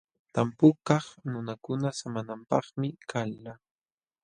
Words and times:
Tampukaq 0.33 1.05
nunakuna 1.29 1.87
samanapaqmi 1.99 2.87
kalqa. 3.11 3.53